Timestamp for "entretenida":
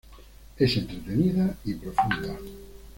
0.77-1.55